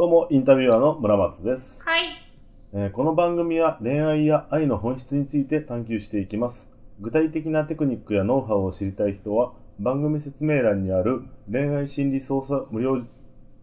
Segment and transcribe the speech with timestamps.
[0.00, 2.04] どうも、インタビュアーの村松です、はい。
[2.72, 6.70] えーこの番組は恋愛や愛の本質について探求していきます。
[7.00, 11.20] 具体的なテクニックやノウハウを知りたい人は、番組説明欄にある
[11.52, 13.04] 恋愛心理操作無料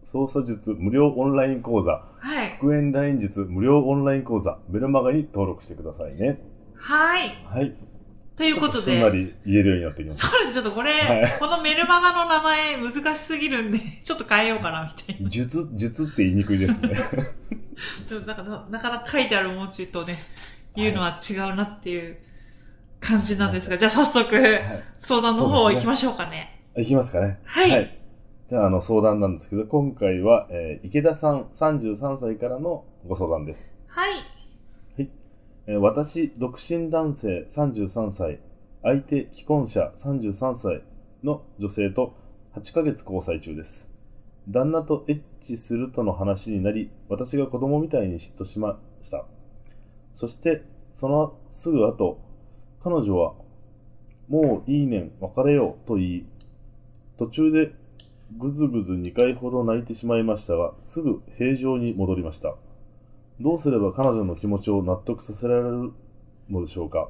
[0.04, 2.50] 操作術無料オンライン講座、はい。
[2.60, 6.38] 復縁ライン術無料オンライン講座、ベルマガに登録してくださいね。
[6.76, 7.30] はい。
[7.42, 7.74] はい。
[8.38, 10.28] ということすんなで、り言えるようになってきました。
[10.28, 10.54] そうです。
[10.54, 15.28] ちょっとこれ、はいこのメルマガの名前難しすぎるんで、 ちょっと変えようかな、みたいな。
[15.28, 16.94] 術、術って言いにくいですね。
[18.08, 20.16] ちょっとなんかななかなか書いてある文字とね、
[20.76, 22.16] 言うのは違うなっていう
[23.00, 24.84] 感じなんですが、じゃあ早速、はい。
[24.98, 26.62] 相談の方行きましょうかね。
[26.76, 27.40] いきますかね。
[27.44, 27.98] はい
[28.48, 33.76] じゃあ、あの、相談なんですけど、今回は、えー池田さん、33歳からのご相談です。
[33.88, 34.37] はい。
[35.76, 38.40] 私、独身男性33歳、
[38.82, 40.82] 相手、既婚者33歳
[41.22, 42.14] の女性と
[42.54, 43.90] 8ヶ月交際中です。
[44.48, 49.26] 旦那とエッチするとの話になり、私が子供みたいに嫉妬しました。
[50.14, 50.62] そして、
[50.94, 52.18] そのすぐ後、
[52.82, 53.34] 彼女は、
[54.28, 56.26] もういいねん、別れようと言い、
[57.18, 57.72] 途中で
[58.38, 62.54] ぐずぐず2回ほど泣いてしまいましたが、すぐ平常に戻りました。
[63.40, 65.92] どうすれば彼女の気持ちを納得させられる
[66.50, 67.08] のでしょうか？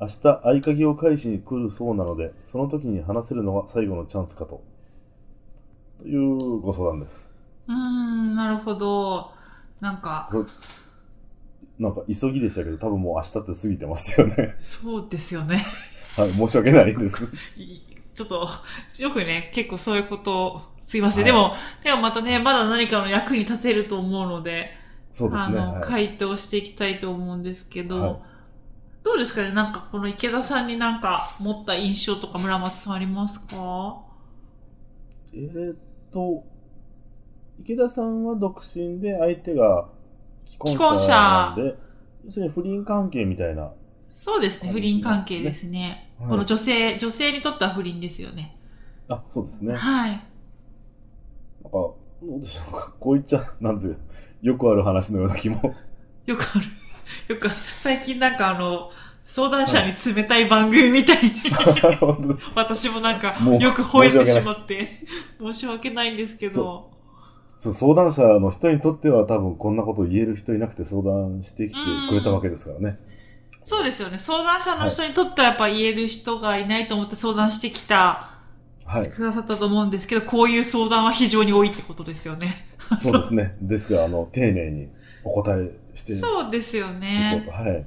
[0.00, 4.62] 明日合鍵を返しに来るそうなので、その時に話せるのが最後のチャンスかと。
[6.02, 7.30] というご相談です。
[7.68, 9.30] うーん、なるほど。
[9.80, 10.30] なんか、
[11.78, 14.54] なんか急ぎでしたけど、多分もう明日って過ぎてますよね。
[14.58, 15.58] そうですよね。
[16.16, 17.24] はい、申し訳ないです。
[17.56, 17.80] い
[18.14, 18.48] ちょっと、
[19.02, 21.24] よくね、結構そういうことを、すいません。
[21.24, 24.79] はいでも、でもまたね、まだ何かの役に立てると思うので、
[25.12, 25.58] そうですね。
[25.58, 28.16] あの、はい回答していきたいと思うんですけど、はい
[29.02, 29.52] どうですかね？
[29.52, 34.02] なんかこの池田さんになんか持った印象とか村松さんありますか？
[35.32, 35.76] えーっ
[36.12, 36.44] と、
[37.60, 39.88] 池田さんは独身で相手が
[40.44, 41.76] 既婚者なんで、
[42.26, 43.72] 要するに不倫関係みたいな。
[44.06, 46.10] そうですね、不倫関係ですね。
[46.18, 48.54] はいこの女性、女性にとっては不倫ですよね。
[49.08, 49.74] あ、そうですね。
[49.74, 50.10] はい。
[50.10, 50.28] なんか、
[51.70, 52.92] どうでしょうか。
[53.00, 53.96] こう言っちゃ、なんです
[54.42, 54.52] よ。
[54.52, 55.74] よくある話のような気も。
[56.26, 57.34] よくある。
[57.34, 58.90] よく最近なんかあの、
[59.24, 61.30] 相談者に冷たい番組みたいに、
[62.00, 65.04] 本当私もなんかよく吠えてしまって、
[65.38, 66.90] 申し訳ないんですけど、
[67.58, 72.98] そう、相談者の人にとっては多分こんなこと言える人いなくて相談してきてくれたわけですからね。
[73.62, 74.18] そうですよね。
[74.18, 78.29] 相談者の人にとってはやっぱ言える人がいないと思って相談してきた、はい
[78.94, 79.16] して。
[79.16, 82.66] くださったと思うんですけど、こういう相談は非常に多いってことですよね。
[82.98, 83.56] そうですね。
[83.60, 84.88] ですが、あの、丁寧に
[85.24, 87.52] お答えしてそうですようねと。。
[87.52, 87.84] はい。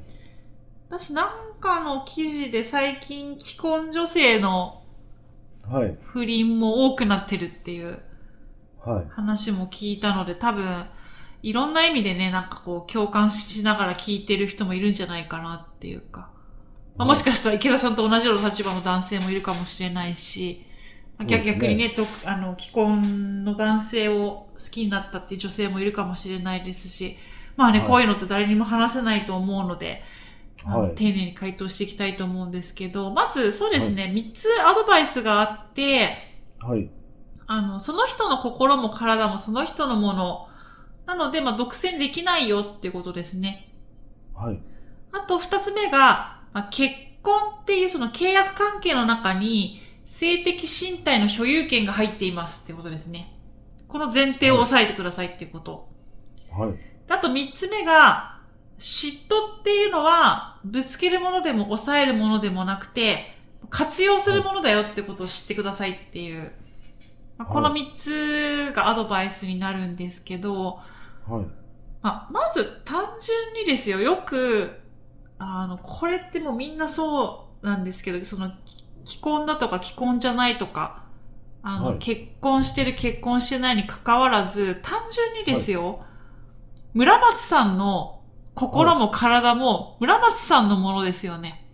[0.89, 4.83] 私なんかの記事で最近既婚女性の
[5.69, 5.97] はい。
[6.03, 7.99] 不倫も多くなってるっていう
[8.85, 9.05] はい。
[9.09, 10.85] 話も聞いたので、多分、
[11.41, 16.29] いろんな意味でね、なんかこう、共感しながら聞いてる人もいるんじゃないかなっていうか。
[16.95, 20.72] まあ、もしかしたら池田さんと同じような立場の男性もいるかもしれないし、まあ
[21.25, 27.17] 逆逆にね、とあの、既婚の男性を好きになったっていう女性もいるかもしれないですし、
[27.55, 30.03] まあね、はいこういうのって誰にも話せないと思うので、
[30.63, 36.15] はい丁寧に回答していきたいと思うんですけど、まずそうですね、3つアドバイスがあって、
[36.59, 36.89] はい。
[37.47, 40.47] あの、その人の心も体もその人のもの。
[41.05, 43.69] なので、まあ、独占できないよっていうことですね。
[44.33, 44.59] はい。
[45.11, 49.81] あと、二つ目が、まあ、結婚っていうその契約関係の中に、
[50.13, 53.35] 性的身体の所有権が入っていますってことですね。
[53.87, 55.89] この前提を押さえてくださいっていうこと。
[56.51, 56.73] はい。
[57.09, 58.39] あと三つ目が、
[58.77, 63.35] 嫉妬っていうのは、ぶつけるものでも抑えるものでもなくて、
[63.71, 66.51] 活用するものだよってことを知ってくださいっていう。
[67.39, 70.79] まあこの三つがアドバイスになるんですけど、
[71.27, 71.45] はい。
[72.03, 74.79] まあ、まず単純にですよ、よく、
[75.39, 78.51] あの、これってもうみんなそうなんですけど、その、
[79.05, 81.03] 既婚だとか既婚じゃないとか、
[81.61, 86.03] あの、はい結婚してる結婚してないに関わらず、単純にですよ、
[86.93, 88.21] 村松さんの
[88.53, 91.65] 心も体も村松さんのものですよね。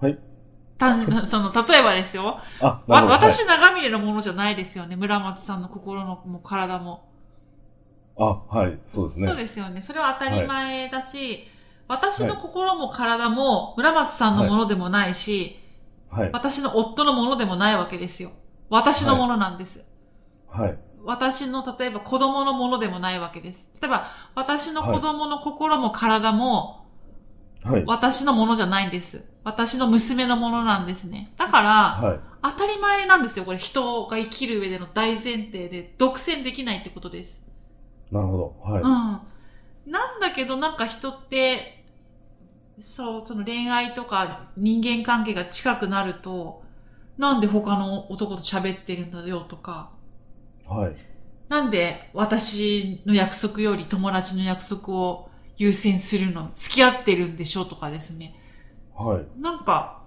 [0.00, 0.18] はい。
[0.78, 2.40] 単 その、例えばですよ。
[2.60, 3.30] あ、わ、なるほど。
[3.30, 4.96] 私長峰のものじゃないですよね。
[4.96, 7.08] 村松さんの心のも体も。
[8.16, 9.26] はい、あ、はい、そうですね。
[9.26, 9.82] そうですよね。
[9.82, 11.48] それは当たり前だし、
[11.88, 15.58] 私の心も体も村松さんのものでもないし、
[16.10, 18.30] はい、私の夫のものでもないわけですよ。
[18.68, 19.86] 私のものなんです。
[20.48, 23.70] はい、私の、例えば子供のものでもないわけです。
[23.80, 26.86] 例えば、私の子供の心も体も、
[27.64, 29.30] はい、私のものじゃないんです。
[29.44, 31.32] 私の娘のものなんですね。
[31.36, 32.20] だから、はい。
[32.42, 33.44] 当たり前なんですよ。
[33.44, 37.44] これ人が生きる上での大前提で、独占できないってことです。
[38.10, 38.70] なるほど。
[38.72, 38.82] はい。
[38.82, 39.20] うん。
[39.86, 41.84] なんだけどなんか人って、
[42.78, 46.62] そう、その恋愛とか人間関係が近くなると、
[47.18, 49.90] なんで他の男と喋ってるんだよとか、
[50.66, 50.96] はい。
[51.48, 58.34] なんで私の約束より友達の約束を優先するの、付き合ってるんでしょとかですね。
[58.96, 59.40] はい。
[59.40, 60.02] なんか、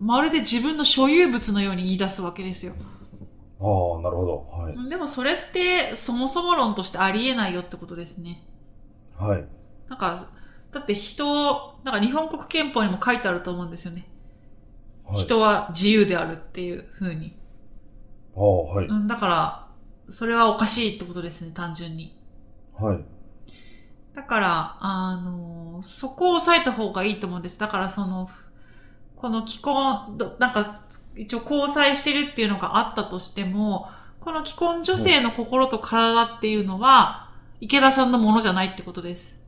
[0.00, 2.74] まるで自分の所有物のように言い出すわけですよ。
[3.60, 4.48] ああ、なるほど。
[4.50, 4.88] はい。
[4.88, 8.42] でもそれってそもそも論としてありえないよってことですね。
[9.20, 9.44] はい。
[9.88, 10.16] なんか、
[10.72, 14.08] だって人、なんか日本国憲法にも書いてあると思うんですよね。
[15.04, 17.36] はい、人は自由であるっていう風に。
[18.36, 18.86] ああ、はい。
[18.86, 19.66] うん、だから、
[20.08, 22.16] それはおかしいってことですね、単純に。
[22.74, 23.04] はい。
[24.14, 27.58] だから、あの、そこを抑えた方がいいと思うんです。
[27.58, 28.28] だからその、
[29.16, 30.64] この既婚、どなんか、
[31.16, 33.88] 一応交際してるっていうのがあったとしても、
[34.20, 37.29] この既婚女性の心と体っていうのは、
[37.60, 39.40] 池田さんのものじゃないってことです。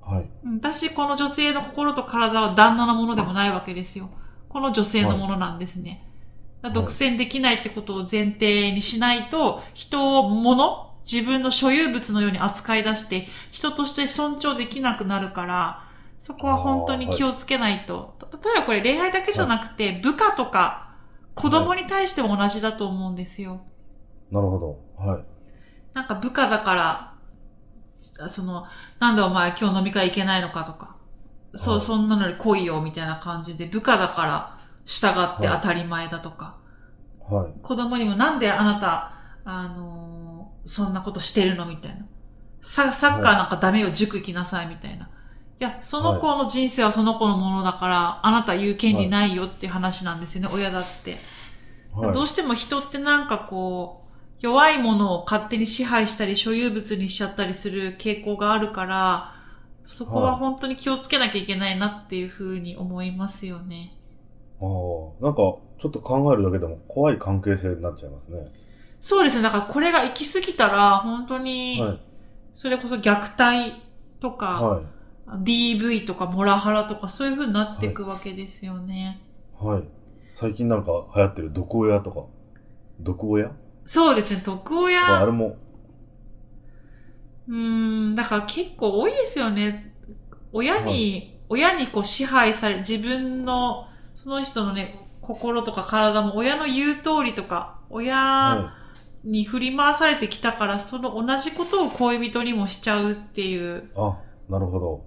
[0.00, 0.26] はい。
[0.44, 4.08] うん私、この女性の心と体は旦那のものでもないわけですよ。
[4.48, 6.06] この女性のものなんですね。
[6.62, 15.82] だから独占できないってことを前提にしないと、人を物自分の所有物のように扱い出して、人として尊重できなくなるから、
[16.18, 18.16] そこは本当に気をつけないと。
[18.42, 20.94] 例えばこれ恋愛だけじゃなくて、部下とか
[21.34, 23.60] 子供に対しても同じだと思うんですよ。
[24.32, 25.06] なるほど。
[25.06, 25.24] はい。
[25.92, 27.15] なんか部下だから、
[27.98, 28.66] その、
[28.98, 30.96] なんだお前今日飲み会行けないのかとか、
[31.54, 36.56] そう、はいそんなのに来いよみたいな感じで、部下だから従って当たり前だとか、
[37.28, 37.52] はい。
[37.62, 39.12] 子供にもなんであなた、
[39.44, 40.06] あのー
[40.68, 42.04] そんなことしてるのみたいな。
[42.60, 45.08] ササッカーなんかダメよ、塾行きなさいみたいな。
[45.60, 51.18] いや、その子の人生はその子のものだから、あなた言う権利ないよって話なんですよね、親だって。
[51.94, 52.12] はい。
[52.12, 54.05] どうしても人ってなんかこう、
[54.40, 59.32] 弱いものを勝手に支配したり所有物にしちゃったりする傾向があるから、
[59.86, 63.94] そこは本当に気をつけなきゃいけないなっていうふうに思いますよね。
[64.60, 65.36] ああ、なんか、
[65.78, 68.46] ちょっと考えるだけでも怖い関係性になっちゃいますね。
[69.00, 69.42] そうですね。
[69.42, 72.00] だからこれが行き過ぎたら、本当に、はい。
[72.52, 73.74] それこそ虐待
[74.20, 74.84] とか、はい。
[75.28, 79.20] DV とかモラハラとかそういう風になっていくわけですよね。
[79.60, 79.82] はい。
[80.34, 82.24] 最近なんか流行ってる毒親とか。
[83.00, 83.50] 毒親？
[83.86, 84.42] そうですね。
[84.44, 85.56] 毒あ親れ、も、
[87.48, 89.94] うーん、だから結構多いですよね。
[90.52, 98.72] 親に、親にこう支配され、自分の、その人のね、心とか体も親の言う通りとか、親は
[99.26, 103.78] に振り回されてきたから、その同じことを恋人にもしちゃうっていう。
[103.78, 103.82] い。
[103.96, 104.18] あ、
[104.48, 105.04] なるほど。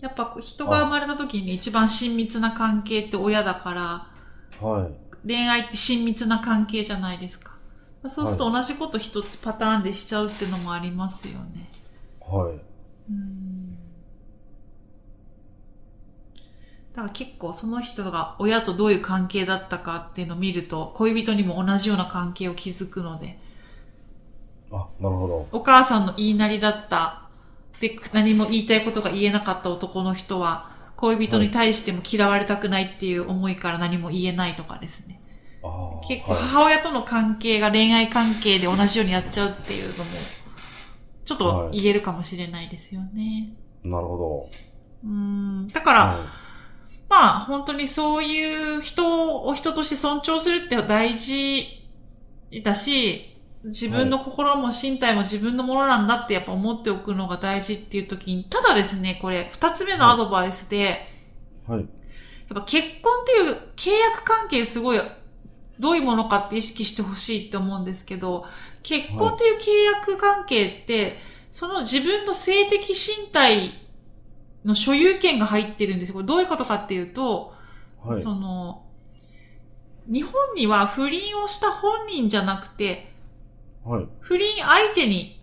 [0.00, 5.26] やっぱ人が生まれた時に一番親密な関係って親だから、はい。
[5.26, 7.57] 恋愛って親密な関係じゃないですか。
[8.06, 11.70] そうすると同じこと人ってパターンでしちゃうっていうのもありますよね。
[12.20, 12.60] はい。
[13.10, 13.48] うん
[16.98, 23.38] だから結構その人が親とどういう関係だったかっていうのを見ると恋人にも同じような関係を築くので
[24.72, 25.48] あ、なるほど。
[25.52, 27.28] お母さんの言いなりだった
[27.80, 35.17] で何も言いたいことが言えなかった男の人は恋人に対しても嫌われたくないっていう思いから何も言えないとかですね。
[36.06, 40.10] 結構はい母親との関係が恋愛関係で同じようにやっちゃうっていうのも
[41.24, 43.52] ちょっと言えるかもしれないですよね。
[43.84, 44.48] なるほ
[45.04, 45.94] うんだかど。
[45.94, 46.26] ら、は
[47.08, 51.66] まあ本当にそういう人を人として尊重するって大事
[52.62, 61.06] だし、自分の心も身体も自分のものなんだってやっぱ思っておくのが大事っていう時に、ただですね、これ二つ目のアドバイスで、
[61.68, 61.70] い。
[61.70, 61.80] はい。
[61.80, 61.88] やっ
[62.54, 65.00] ぱ結婚っていう契約関係すごい
[65.78, 68.46] どういうものかって意識してほしいって思うんですけど、
[68.82, 71.18] 結婚っていう契約関係って、
[71.52, 73.72] その自分の性的身体
[74.64, 76.14] の所有権が入ってるんですよ。
[76.14, 77.54] これどういうことかっていうと、
[78.02, 78.20] はい。
[78.20, 78.84] その、
[80.06, 83.12] 日本には不倫をした本人じゃなくて、
[83.84, 84.06] はい。
[84.20, 85.42] 不倫相手に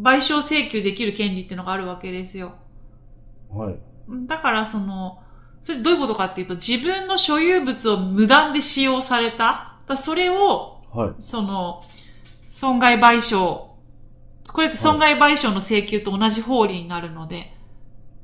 [0.00, 2.54] 賠償請求できる権利っていうのがあるわけですよ。
[3.50, 3.76] はい。
[4.26, 5.22] だからその、
[5.62, 9.74] それどういうことかっていうと、自分の所有物を無断で使用された。
[9.86, 11.10] だそれを、はい。
[11.18, 11.82] その、
[12.42, 13.70] 損害賠償。
[14.52, 17.54] これって損害賠償の請求と同じ法理になるので。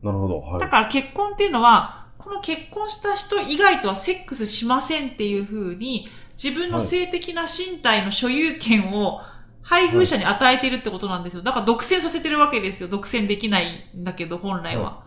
[0.02, 0.40] なるほど。
[0.40, 0.61] はい。
[0.61, 6.09] だから結婚っていうのは、この結婚した人以外とはセックスしませんっていう風に、
[6.43, 9.21] 自分の性的な身体の所有権を
[9.62, 11.43] 配偶者に与えてるってことなんですよ。
[11.43, 12.88] だから独占させてるわけですよ。
[12.88, 15.06] 独占できないんだけど、本来は。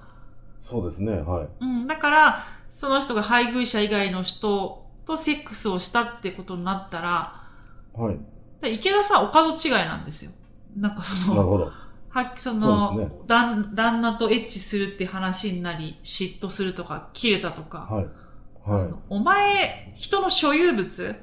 [0.70, 1.14] そうですね。
[1.14, 1.48] はい。
[1.62, 1.88] うん。
[1.88, 7.44] だから、その人が配偶者以外の人とセックスをしたってことになったら、
[7.94, 8.18] はい。
[8.62, 10.32] で池田さんお門違いなんですよ。
[10.78, 11.72] なんかその、なるほど。
[12.12, 18.08] はそのね旦、旦那とエッチするって話になり、嫉妬するとか、切れたとか、はい。
[18.66, 21.16] あはのお前、人の所有物、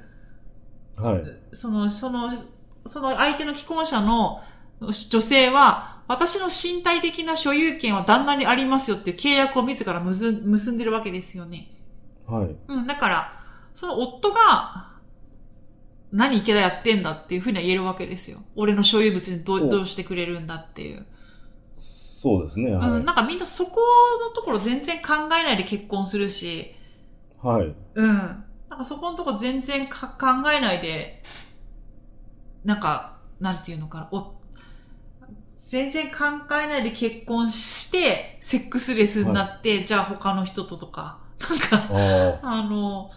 [0.99, 1.01] い。
[1.01, 1.23] はい。
[1.53, 2.31] その、その、
[2.87, 4.43] その相手の既婚者の
[4.81, 11.69] 女性は、私の身体的な所有権は旦那にありますよっていう契約を自ら結ん結んでるわけですよね。
[12.27, 12.57] はい。
[12.69, 13.41] うん、だから、
[13.75, 14.95] その夫が、
[16.13, 18.39] 何池田やってんだっていうふうには言えるわけですよ。
[18.55, 21.05] 俺の所有物にどどうしてくれるんだっていう。
[21.77, 22.73] そうですね。
[22.73, 22.91] はい。
[22.91, 23.81] うん、なんかみんなそこ
[24.25, 26.75] のところ全然考えないで結婚するし、
[27.43, 27.75] はい。
[27.95, 28.45] うん。
[28.69, 31.23] なんかそこのところ全然か考えないで、
[32.65, 34.36] なんか、なんていうのかな、お、
[35.67, 36.25] 全然考
[36.63, 43.11] えないで結婚して、セックスレスになって、じゃあ他の人ととか、なんか、ああの、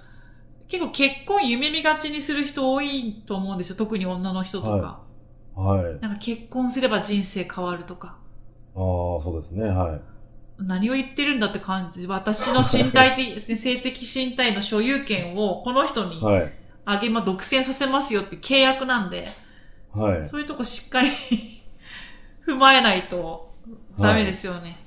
[0.67, 3.75] 結構結婚夢見がちにする人多いと思うんですよ。
[3.75, 4.71] 特に女の人とか。
[4.71, 4.99] は
[5.55, 5.61] あ。
[5.61, 5.85] はい。
[5.85, 8.17] あなんか結婚すれば人生変わるとか。
[8.73, 9.69] あ、そうですね。
[9.69, 10.01] はい。
[10.57, 16.53] 何を言ってるんだって感じで、私の身体的、 性的身体の所有権をこの人にはい。
[16.85, 19.27] あげま、独占させますよって契約なんで、
[19.93, 20.23] はい。
[20.23, 21.09] そういうとこしっかり
[22.47, 23.51] 踏まえないと
[23.99, 24.77] ダメですよね。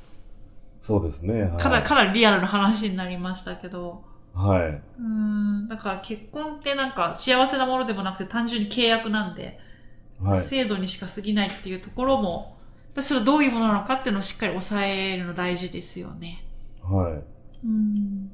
[0.80, 1.42] そうですね。
[1.42, 1.56] はい。
[1.59, 4.02] かなり、かなりリアルな話になりましたけど。
[4.35, 4.62] はい。
[4.68, 9.59] うーん、だから結婚ってなんか幸せなものでもなくて単純に契約なんで、
[10.21, 10.40] はい。
[10.40, 12.56] 制度にしか過ぎないっていうところも、
[12.99, 16.44] それはどういうものなのかっていうのをしっかり抑えるの大事ですよね。
[16.82, 17.66] はい。
[17.66, 18.30] うん。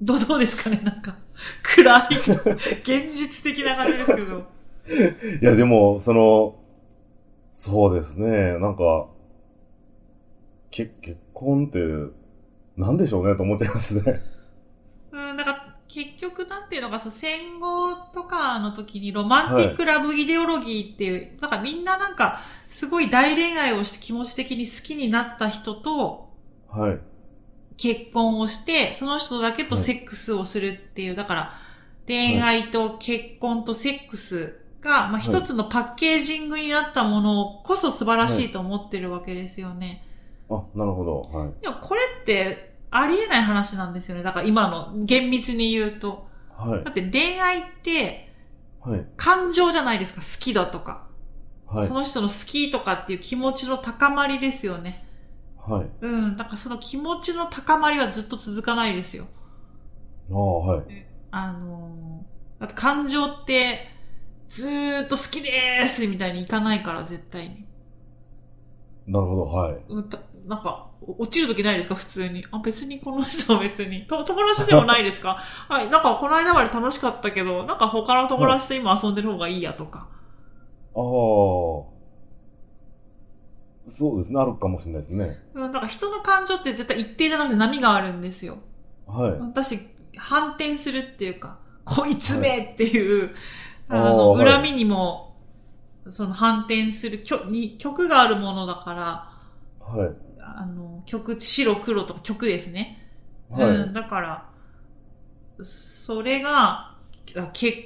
[0.00, 0.80] どう、どうですかね？
[0.82, 1.16] なんか、
[1.62, 2.06] 暗い、
[2.80, 4.46] 現実的な感じですけど。
[5.42, 6.54] いや、でも、その、
[7.52, 8.58] そうですね。
[8.58, 9.08] なんか、
[10.70, 11.78] け、結婚って、
[12.76, 14.22] なんでしょうねと思っちゃいますね。
[15.12, 26.30] うん、なんか、結局なんていうのか、そう戦後とかの時にロマンティックラブイデオロギーっていう、なんかみんななんか、すごい大恋愛をして気持ち的に好きになった人と
[26.70, 26.98] はい。
[27.76, 31.54] 結婚をして、その人だけとセックスをするっていう、だから、
[32.06, 40.04] 恋愛と結婚とセックスが、まあ一つのパッケージングになったものこそ素晴らしいと思ってるわけですよね。
[40.48, 41.20] あ、なるほど。
[41.38, 41.52] はい。
[41.62, 44.22] でもこれって、ありえない話なんですよね。
[44.22, 46.28] だから今の厳密に言うと。
[46.56, 46.90] はいだ。
[46.90, 48.32] って恋愛って
[48.80, 49.06] はい。
[49.16, 50.20] 感情じゃないですか。
[50.20, 51.06] 好きだとか。
[51.66, 51.94] はいそ。
[51.94, 55.06] の人の好きとかっていう気持ちの高まりですよね。
[55.58, 55.86] はい。
[56.00, 56.36] うん。
[56.36, 59.26] だからその気持ちの高まりはずっと続かないですよ。
[60.32, 61.06] ああ、はい。
[61.30, 63.88] あのーだって感情って
[64.50, 67.64] ずーっと好きでーすみたいにいかないから、絶対に。
[69.06, 69.42] なるほど。
[69.46, 69.78] はい。
[69.88, 71.94] うんたなんか、お落ちるときないですか？
[71.94, 72.44] 普通に。
[72.50, 74.06] あ、別にこの人は 別に。
[74.06, 75.34] と友達でもないですか？
[75.68, 75.88] はい。
[75.90, 80.08] なんかこの間まで楽しかったけど、なんか他の友達と今遊んでる方がいいやとか。
[80.94, 81.00] ああ。
[83.92, 84.40] そうですね。
[84.40, 85.38] あるかもしれないですね。
[85.54, 88.58] うん、だから人の感情って絶対一定じゃなくて波があるんですよ。
[89.06, 89.32] はい。
[89.40, 89.78] 私、
[90.16, 93.30] 反転するっていうか、こいつめっていう、はい
[93.90, 95.36] あの、恨みにも、
[96.08, 99.30] その反転する曲に、曲があるものだから、
[99.80, 100.10] はい。
[100.40, 103.10] あの、曲、白黒とか曲ですね。
[103.50, 103.76] はい。
[103.76, 104.50] うん、だから、
[105.62, 106.96] それが、
[107.36, 107.78] あ結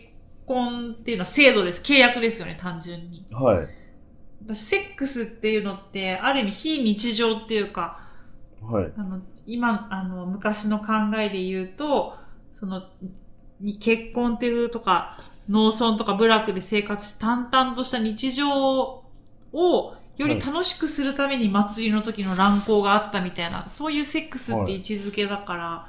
[0.46, 1.82] 婚っていうのは制度です。
[1.82, 3.26] 契約ですよね、単純に。
[3.30, 3.68] はい。
[4.42, 8.00] だセックスっていうのって、ある意味非日常っていうか、
[8.60, 8.92] はい。
[8.96, 10.86] あの、今、あの、昔の考
[11.18, 12.14] えで言うと、
[12.50, 12.82] その、
[13.60, 15.18] に結婚っていうとか、
[15.48, 19.04] 農村とか部落で生活し、淡々とした日常
[19.52, 25.88] を、より楽しくするために祭りの時の乱行があったみたいな、そういうセックスって位置づけだから、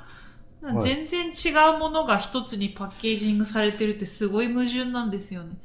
[0.74, 5.58] い全然違うものが一つにパッケージングされてるってすごい矛盾なんですよね。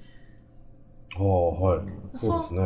[1.17, 2.19] ああ、はい。
[2.19, 2.63] そうですね。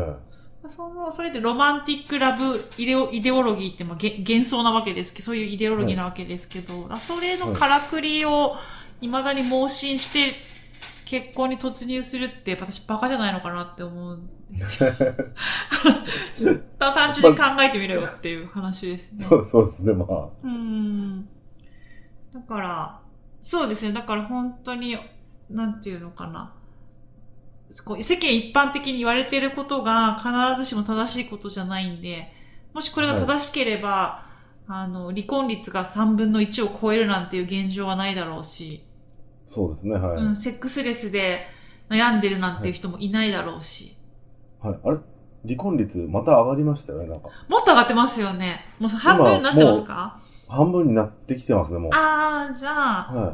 [0.69, 8.57] その、それでロマンティックラブイデオイデオロギーってまあげ幻想なわけですけど、そういうイデオロギーなわけですけど、あそれのからくりを
[9.01, 10.35] 未だに盲信して
[11.05, 14.93] 結婚に突入するって私バカじゃないのかなって思うんですよ。
[16.79, 19.25] 単純に考えてみろよっていう話ですね。
[19.25, 19.93] そうそうですね。
[19.93, 20.25] まあ。
[20.43, 21.29] うーん。
[22.33, 23.01] だから、
[23.41, 23.93] そうですね。
[23.93, 24.99] だから本当に、
[25.51, 26.55] なんていうのかな。
[27.85, 32.33] こう世間一般的に言われていることが必ずしも正しいことじゃないんで、
[32.73, 34.24] もしこれが正しければ、
[34.67, 38.85] あの、離婚率が3分の1を超えるなんていう現状はないだろうし、
[39.47, 40.23] そうですね、はい。
[40.23, 41.47] うん、セックスレスで
[41.91, 43.97] 悩んでるなんていう人もいないだろうし、
[44.61, 44.79] はい。
[44.83, 44.99] あれ？
[45.45, 47.29] 離婚率また上がりましたよね、なんか。
[47.49, 48.61] もっと上がってますよね。
[48.79, 50.23] もう半分になってますか？
[50.49, 51.91] 半分になってきてますね、もう。
[51.93, 53.33] ああ、じゃあ、は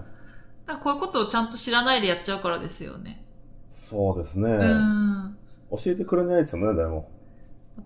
[0.74, 0.76] い。
[0.82, 3.24] こういうことをちゃんと知らないでやっちゃうからですよね。
[3.68, 4.48] そうですね。
[4.50, 5.36] うん。
[5.70, 7.08] 教えてくれないですよね、誰も。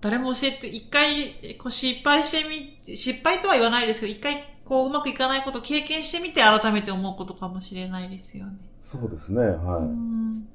[0.00, 8.52] 誰も教えて、一回、こう失敗してみ、失敗とは言わないですけど、一回、こう、うまくいかないことを経験してみて、改めて思うことかもしれないですよね。
[8.80, 10.46] そうですね、うはん。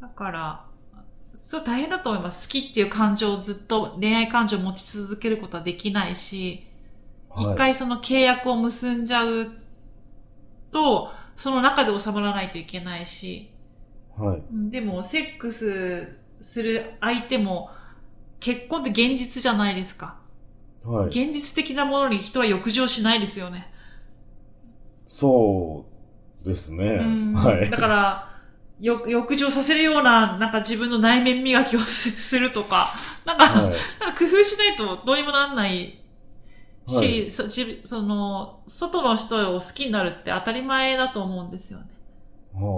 [0.00, 0.64] だから、
[1.34, 2.48] そう大変だと思います。
[2.48, 6.68] 好きっていう感情をずっと恋愛感情を持ち続けることはできないし、い。
[7.30, 9.50] はい、一回その契約を結んじゃう
[10.70, 13.50] と、その中で収まらないといけないし、
[14.16, 14.70] はい。
[14.70, 17.70] でも、セックスする相手も、
[18.44, 20.16] 結婚って現実じゃないですか。
[20.84, 21.06] はい。
[21.06, 23.72] 現実的なものに人は欲情しないですよね。
[25.08, 25.86] そ
[26.44, 26.84] うですね。
[26.84, 27.70] うんはい。
[27.70, 28.38] だから、
[28.78, 32.90] よ欲情させるような、なんか自分の内面磨きをす するとか、
[33.24, 33.74] なんか、はい。
[33.98, 35.98] なんか工夫しないとどうにもなんない
[36.84, 41.86] し、はいそ自その、外の人を好きになるって当たり前だと思うんですよね。
[42.52, 42.74] ああ、なる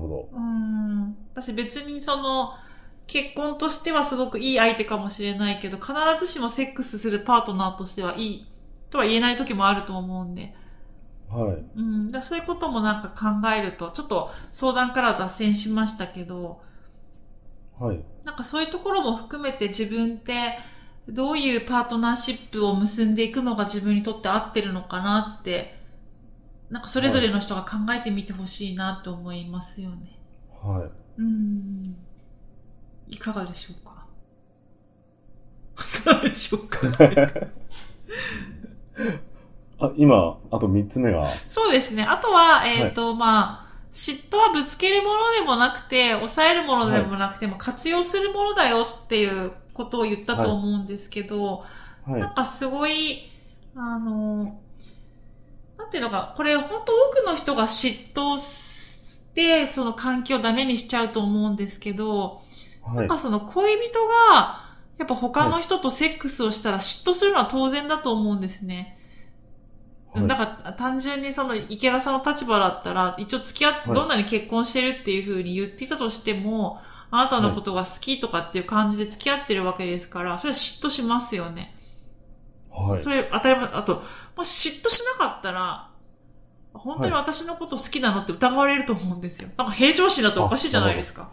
[0.00, 1.14] ほうん。
[1.34, 2.54] 私別にその、
[3.10, 8.46] 結婚としてはすごくいい相手かもしれないけど、必ずしもセックスするパートナーとしてはいい
[8.88, 10.54] とは言えない時もあると思うんで。
[11.28, 11.36] ど。
[11.36, 11.58] はい。
[11.74, 12.08] うん。
[12.08, 16.60] だそういうこともなんか考えると、ちょっと相談から脱線しましたけど、
[17.80, 18.00] はい。
[18.22, 20.56] なんかそういうところも含めて自分って
[21.08, 25.74] どういうパートナーシップを結んでいくのが自分にとって合ってるのかなって、
[26.70, 30.16] なんかそれぞれの人が考えてみてほしいなと思いますよね。
[30.62, 31.20] はい。
[31.20, 31.96] うん。
[33.10, 34.06] いかがでしょうか？
[35.78, 36.80] いかがでしょうか？
[39.80, 42.04] あ、今、あと三つ目が、そうですね。
[42.04, 51.64] あとは、えっ、と、まあ、嫉妬はぶつけるものでもなくて、抑えるものでもなくても、活用するものだよっていうことを言ったと思うんですけど、
[52.06, 52.20] はい。
[52.20, 53.30] なんかすごい、
[53.74, 54.60] あの、
[55.78, 62.42] なんていうのか、これ本当多くの人が嫉妬して、その関係をダメにしちゃうと思うんですけど、
[62.82, 63.08] はないん。
[63.08, 68.96] かその恋人が、やっぱ他の人とセックスをしたら嫉妬するのは当然だと思うんですね。
[70.12, 76.80] はいだから単純にその池田さんの立場だったら、一応付き合っはいどんなに結婚してるっていう風に言っていたとしても、
[77.12, 81.74] あなたのことが好きとかっていう感じで付き合ってるわけですから、それは嫉妬しますよね。
[82.70, 82.98] はい。
[82.98, 84.02] それ当たり前、あと、
[84.36, 85.90] もし嫉妬しなかったら、
[86.72, 89.50] 本当に私のこと好きなのって疑われると思うんですよ。
[89.56, 91.30] なんか平常心だとおかしいじゃないですか。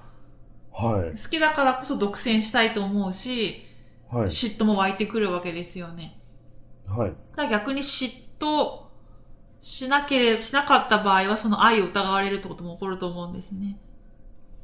[0.78, 1.10] はい。
[1.12, 3.66] 好きだからこそ独占したいと思うし、
[4.12, 4.26] はい。
[4.26, 6.20] 嫉妬も湧いてくるわけですよね。
[6.88, 7.14] はい。
[7.36, 8.86] だ逆に嫉妬
[9.60, 13.80] しなければ、しなかった場合はその愛を疑われるってことも起こると思うんですね。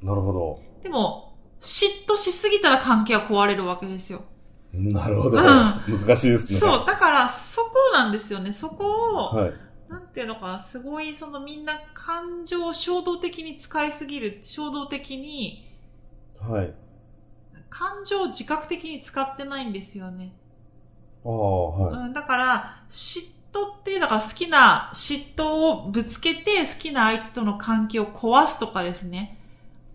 [0.01, 0.59] なるほど。
[0.81, 4.23] でも、嫉妬しすぎたら関係は壊れるわけですよ。
[4.73, 5.37] なるほど。
[5.37, 6.59] うん難しいですね。
[6.59, 8.51] そう、だからそこなんですよね。
[8.53, 8.85] そこ
[9.31, 9.53] を、はい。
[9.89, 15.72] なんていうのかな、すごいそのみんな感情を衝動的に使いすぎる、衝動的に、
[16.47, 16.73] はい。
[17.69, 20.33] 感情を自覚的に使ってないんですよね。
[21.25, 22.07] ああ、はい。
[22.07, 29.39] うん、だから、嫉妬っていうのが好きな嫉妬をぶつけて好きな相手との関係を壊すとかですね。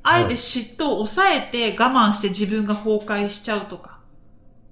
[0.02, 3.98] あえて嫉妬を抑えて我慢して自分が崩壊しちゃうとか。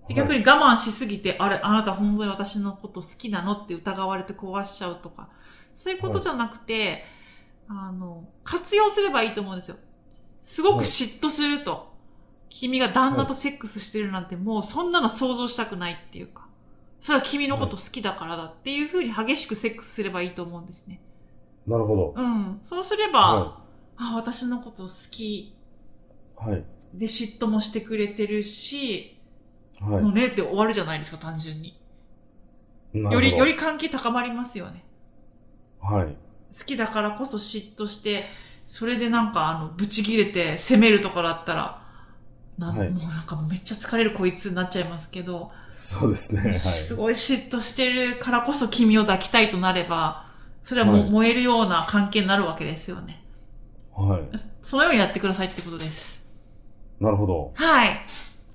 [0.09, 5.29] で逆に我慢しすぎて、あれ、あなた本当に私のこと好きなのって疑われて壊しちゃうとか。
[5.75, 7.05] そういうことじゃなくて、
[7.69, 9.77] あの、活用すればいいと思うんですよ。
[10.47, 11.93] すごく嫉妬すると。
[12.49, 16.47] 君が旦那とセックスしてるなんてもうそんなの想像したくないっていうか。
[17.01, 21.01] それは君のこと好きだからだっていう風に激しくセックスすればいいと思うんですね。
[21.67, 22.15] なるほど。
[22.17, 22.61] うん。
[22.63, 23.59] そうすれば、は
[23.97, 25.57] あ、私のこと好きい。
[26.37, 26.65] はい。
[26.95, 29.19] で嫉妬もしてくれてるし、
[29.81, 30.01] はい。
[30.01, 31.77] もうねって終わるじゃないですか、単純に。
[32.95, 34.85] より、より関係高まりますよね。
[35.83, 36.07] はい。
[36.57, 38.27] 好きだからこそ嫉妬して、
[38.67, 41.83] それでなんかあの、ブチ切れて責めるとかだったら、
[42.59, 46.41] なはいもうなんかめっちゃ疲れるこいつになっちゃいますけど、そうですね。
[46.41, 46.55] はい。
[46.55, 50.27] すごい嫉妬してるからこそ君を抱きたいとなれば、
[50.63, 53.23] それはもうはい燃えるような関係になるわけですよね。
[53.95, 54.23] はい。
[54.63, 56.27] そのようにやってくださいってことです。
[56.99, 57.53] なるほど。
[57.55, 58.01] はい。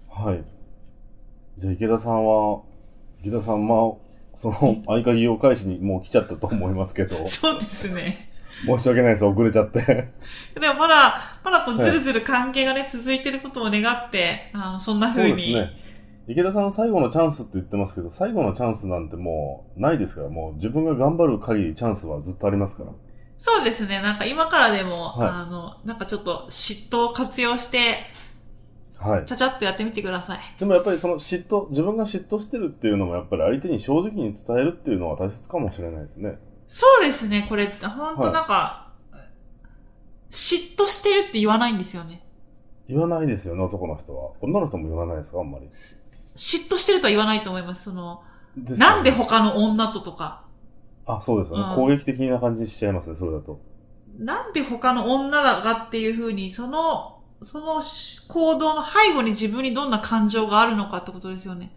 [0.10, 0.44] はい。
[1.60, 2.62] じゃあ池田さんは、
[3.24, 3.78] 池田さん、まあ、
[4.40, 8.31] その 合鍵を返しにもう来ちゃったと思いますけど、そうですね。
[8.66, 9.80] 申し訳ないです、遅れちゃって。
[10.60, 15.38] でもまだ、まだこうずるずる関係がね、続いてることを願って、あの、そんなそう風に。
[15.38, 15.72] ですね。
[16.28, 22.92] 池田さん最後のチャンスって言ってますけど、最後のチャンスなんてもうないですから、もう自分が頑張る限りチャンスはずっとありますから。
[23.38, 24.02] そうですね。
[24.02, 27.96] なんか今からでも、はいあの、なんかちょっと嫉妬を活用して、
[29.00, 29.32] はいち。
[29.32, 30.40] ゃちゃっとやってみてください。
[30.60, 36.38] でもやっぱりその嫉妬、自分が嫉妬してるっていうのもやっぱり相手に正直に伝えるっていうのは大切かもしれないですね。
[36.74, 37.46] そうですね。
[37.50, 38.94] これ、ほんとなんか、
[40.30, 42.26] 嫉妬してるって言わないんですよね。
[42.88, 44.32] 言わないですよね、男の人は。
[44.40, 45.66] 女の人も言わないですか、あんまり。
[45.68, 47.84] 嫉妬してるとは言わないと思います。
[47.84, 48.24] その、
[48.56, 50.46] ねなんで他の女ととか、
[51.06, 53.60] あ、そうですよね、うん攻撃的な感じにしちゃいますね、それだと。
[54.18, 61.76] なんで他の女だがっていう風に、その、そのし行動の背後に自分にどんな感情があるのかってことですよね。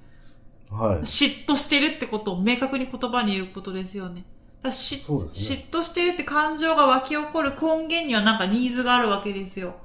[0.71, 0.99] はい。
[1.01, 4.25] 嫉妬してるってことを明確に言葉に言うことですよね。
[4.71, 9.77] しね嫉妬してるって感情が湧き起こる根源にはなんかニーズがあるわけですよ。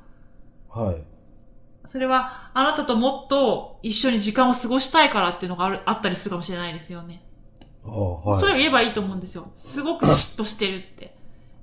[0.69, 1.01] はい。
[1.85, 7.23] それは、あなたともっと一緒に時間を過ごしたいからっていうのがある、あったりするかもしれないですよね。
[7.85, 8.39] あはい。
[8.39, 9.51] それを言えばいいと思うんですよ。
[9.55, 11.15] すごく嫉妬してるって。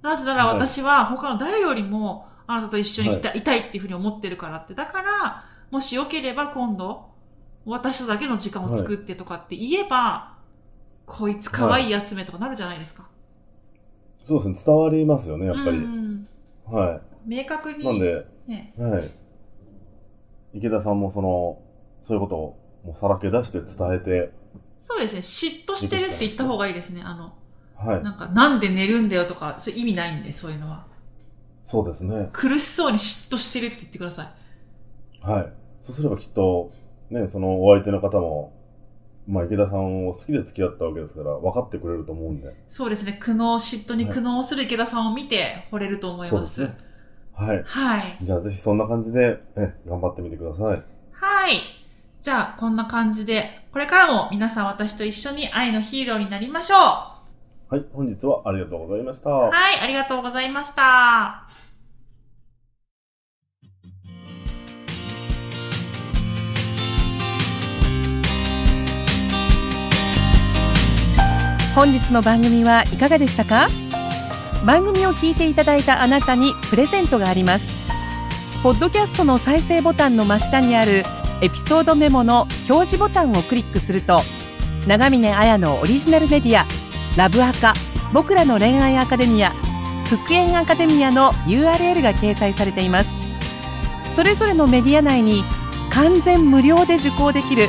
[0.02, 4.74] なぜなら私は他の誰よりもあなたと一緒にいた,、い、たいっていうふうに思ってるからって。
[4.74, 7.07] だから、もしよければ今度、
[7.64, 10.36] 私とだけの時間を作ってとかって言えば、
[11.07, 13.09] こいつ可愛いやつめとかなるじゃないですか。
[14.25, 15.79] そうですね、伝わりますよね、やっぱり。
[15.79, 16.29] うん
[16.66, 17.81] は明確に。
[17.81, 17.85] い。
[17.85, 19.11] なんで、ね、はい。
[20.55, 21.62] 池田さんもその、
[22.03, 24.33] そういうことをもうさらけ出して伝えて、
[24.79, 25.21] そうですね。
[25.21, 27.03] 嫉妬してるって言った方がいいですね。
[27.05, 27.35] あの、
[27.77, 28.03] はい。
[28.03, 30.87] なんか、なんで寝るんだよとか、そういう意味ないんで、そういうのは。
[31.64, 32.29] そうですね。
[32.33, 35.27] 苦しそうに嫉妬してるって言ってください。
[35.27, 35.53] はい。
[35.85, 36.71] そうすればきっと、
[37.11, 38.53] ね、そのお相手の方も、
[39.29, 42.55] まあ池田さんを好きで付き合ったわけですから、分かってくれると思うんで。
[42.69, 43.17] そうですね。
[43.21, 46.31] 苦悩、嫉妬に苦悩する池田さんを見て惚れると思いま。
[46.31, 46.79] そうですすね。
[47.35, 47.62] はい。
[47.65, 48.19] はい。
[48.23, 50.83] じゃあぜひそんな感じで、ね、頑張ってみてください。
[51.12, 51.59] はい。
[52.21, 56.79] じゃあ、こんな感じで、これからも皆さん私と一緒に愛のヒーローになりましょう。
[57.75, 57.85] はい。
[57.93, 59.31] 本日はありがとうございました。
[59.31, 61.65] はい、ありがとうございました。
[71.77, 73.69] 本日の番組はいかがでしたか？
[74.65, 77.75] 番組を聞いていただいたあなたにプレゼントがあります。
[78.62, 81.05] ポッドキャストの再生ボタンの真下にある
[81.43, 84.23] エピソードメモの表示ボタンをクリックすると
[84.87, 86.65] 長峰綾のオリジナルメディア
[87.15, 87.75] ラブアカ
[88.15, 89.51] 僕らの恋愛アカデミア
[90.09, 93.19] 復縁アカデミアの URL が掲載されています。
[94.12, 95.45] それぞれのメディア内に
[95.93, 97.69] 完全無料で受講できる